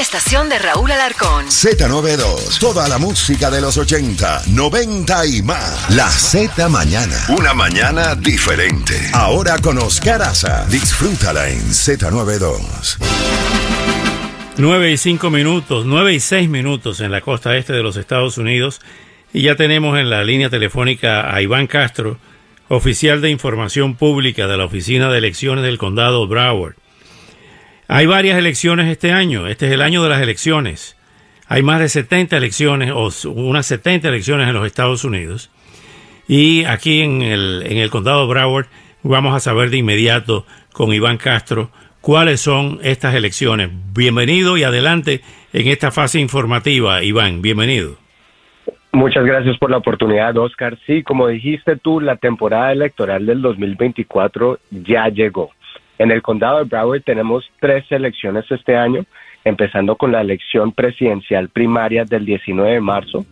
[0.00, 1.44] Una estación de Raúl Alarcón.
[1.48, 5.94] Z92, toda la música de los 80, 90 y más.
[5.94, 8.94] La Z Mañana, una mañana diferente.
[9.12, 12.96] Ahora con Oscar Aza, disfrútala en Z92.
[14.56, 18.38] 9 y 5 minutos, 9 y 6 minutos en la costa este de los Estados
[18.38, 18.80] Unidos
[19.34, 22.16] y ya tenemos en la línea telefónica a Iván Castro,
[22.68, 26.76] oficial de información pública de la Oficina de Elecciones del Condado Broward.
[27.92, 30.96] Hay varias elecciones este año, este es el año de las elecciones.
[31.48, 35.50] Hay más de 70 elecciones o unas 70 elecciones en los Estados Unidos.
[36.28, 38.66] Y aquí en el, en el condado Broward
[39.02, 43.70] vamos a saber de inmediato con Iván Castro cuáles son estas elecciones.
[43.92, 45.22] Bienvenido y adelante
[45.52, 47.42] en esta fase informativa, Iván.
[47.42, 47.96] Bienvenido.
[48.92, 50.78] Muchas gracias por la oportunidad, Oscar.
[50.86, 55.50] Sí, como dijiste tú, la temporada electoral del 2024 ya llegó.
[56.00, 59.04] En el condado de Broward tenemos tres elecciones este año,
[59.44, 63.26] empezando con la elección presidencial primaria del 19 de marzo.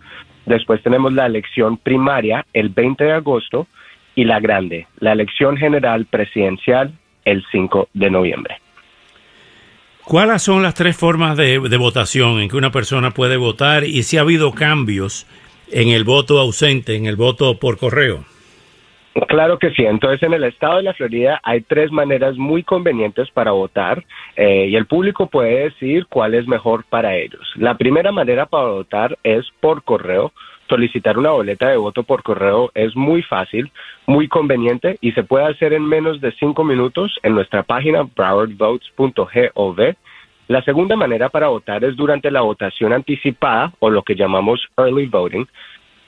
[0.45, 3.67] Después tenemos la elección primaria el 20 de agosto
[4.15, 6.93] y la grande, la elección general presidencial
[7.25, 8.59] el 5 de noviembre.
[10.05, 14.03] ¿Cuáles son las tres formas de, de, votación en que una persona puede votar y
[14.03, 15.27] si ha habido cambios
[15.73, 18.27] en el voto ausente, en el voto por correo?
[19.27, 19.85] Claro que sí.
[19.85, 24.05] Entonces, en el estado de la Florida hay tres maneras muy convenientes para votar
[24.37, 27.41] eh, y el público puede decidir cuál es mejor para ellos.
[27.57, 30.33] La primera manera para votar es por correo.
[30.69, 33.73] Solicitar una boleta de voto por correo es muy fácil,
[34.07, 39.95] muy conveniente y se puede hacer en menos de cinco minutos en nuestra página browardvotes.gov.
[40.49, 45.07] La segunda manera para votar es durante la votación anticipada o lo que llamamos early
[45.07, 45.47] voting.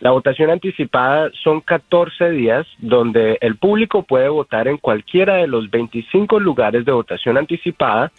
[0.00, 5.70] La votación anticipada son 14 días donde el público puede votar en cualquiera de los
[5.70, 8.10] 25 lugares de votación anticipada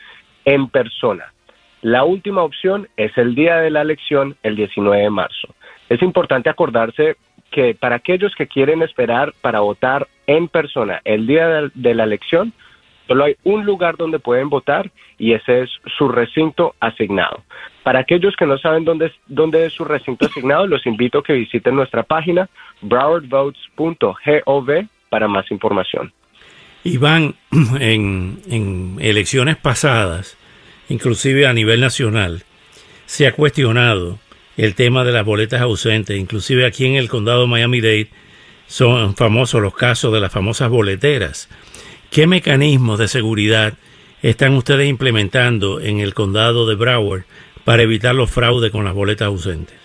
[0.45, 1.33] en persona.
[1.81, 5.55] La última opción es el día de la elección, el 19 de marzo.
[5.89, 7.17] Es importante acordarse
[7.49, 12.53] que para aquellos que quieren esperar para votar en persona el día de, la elección,
[13.07, 17.43] Solo hay un lugar donde pueden votar y ese es su recinto asignado.
[17.83, 21.33] Para aquellos que no saben dónde, dónde es su recinto asignado, los invito a que
[21.33, 22.49] visiten nuestra página
[22.81, 26.13] browardvotes.gov para más información.
[26.83, 27.35] Iván,
[27.79, 30.37] en, en elecciones pasadas,
[30.89, 32.43] inclusive a nivel nacional,
[33.05, 34.19] se ha cuestionado
[34.57, 36.17] el tema de las boletas ausentes.
[36.17, 38.09] Inclusive aquí en el condado de Miami-Dade
[38.67, 41.49] son famosos los casos de las famosas boleteras
[42.11, 43.75] ¿Qué mecanismos de seguridad
[44.21, 47.23] están ustedes implementando en el condado de Broward
[47.63, 49.77] para evitar los fraudes con las boletas ausentes?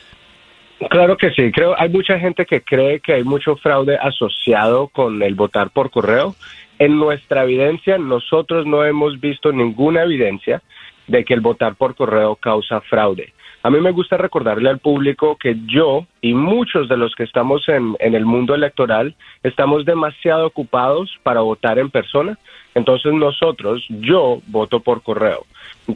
[0.91, 5.23] Claro que sí, creo hay mucha gente que cree que hay mucho fraude asociado con
[5.23, 6.37] el votar por correo.
[6.79, 10.63] En nuestra evidencia, nosotros no hemos visto ninguna evidencia
[11.07, 13.33] de que el votar por correo causa fraude.
[13.63, 17.69] A mí me gusta recordarle al público que yo y muchos de los que estamos
[17.69, 22.39] en, el mundo electoral estamos demasiado ocupados para votar en persona.
[22.77, 25.47] Entonces nosotros, yo voto por correo.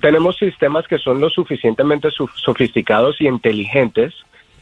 [0.01, 4.15] Tenemos sistemas que son lo suficientemente sofisticados y inteligentes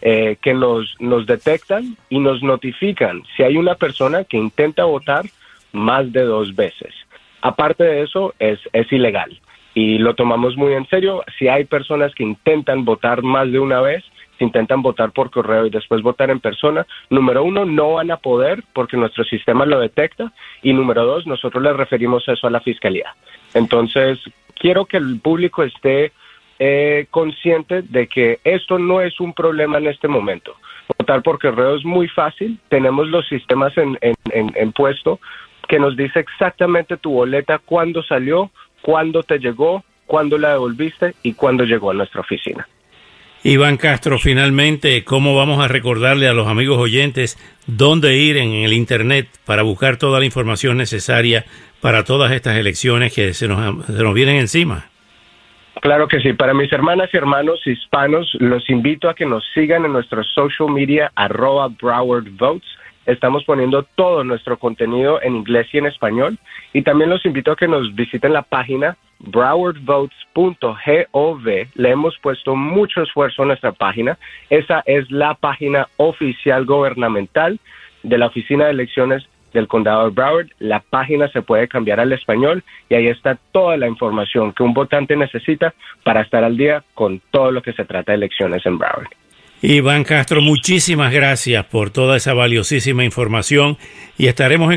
[0.02, 5.26] eh, que nos, nos detectan y nos notifican si hay una persona que intenta votar
[5.70, 6.92] más de dos veces.
[7.40, 9.40] Aparte de eso, es, es ilegal
[9.74, 11.22] y lo tomamos muy en serio.
[11.38, 14.02] Si hay personas que intentan votar más de una vez,
[14.44, 18.62] intentan votar por correo y después votar en persona, número uno, no van a poder
[18.72, 20.32] porque nuestro sistema lo detecta
[20.62, 23.14] y número dos, nosotros le referimos eso a la fiscalía.
[23.54, 24.18] Entonces,
[24.54, 26.12] quiero que el público esté
[26.58, 30.54] eh, consciente de que esto no es un problema en este momento.
[30.98, 35.20] Votar por correo es muy fácil, tenemos los sistemas en, en, en puesto
[35.68, 41.34] que nos dice exactamente tu boleta, cuándo salió, cuándo te llegó, cuándo la devolviste y
[41.34, 42.66] cuándo llegó a nuestra oficina.
[43.44, 48.72] Iván Castro, finalmente, ¿cómo vamos a recordarle a los amigos oyentes dónde ir en el
[48.72, 51.44] Internet para buscar toda la información necesaria
[51.80, 54.86] para todas estas elecciones que se nos, se nos vienen encima?
[55.80, 56.32] Claro que sí.
[56.32, 60.70] Para mis hermanas y hermanos hispanos, los invito a que nos sigan en nuestro social
[60.70, 62.68] media arroba Broward Votes
[63.08, 66.36] Estamos poniendo todo nuestro contenido en inglés y en español.
[66.74, 71.46] Y también los invito a que nos visiten la página browardvotes.gov.
[71.74, 74.18] Le hemos puesto mucho esfuerzo a nuestra página.
[74.50, 77.58] Esa es la página oficial gubernamental
[78.02, 80.48] de la Oficina de Elecciones del Condado de Broward.
[80.58, 84.74] La página se puede cambiar al español y ahí está toda la información que un
[84.74, 85.74] votante necesita
[86.04, 89.08] para estar al día con todo lo que se trata de elecciones en Broward.
[89.60, 93.76] Iván Castro, muchísimas gracias por toda esa valiosísima información
[94.16, 94.76] y estaremos en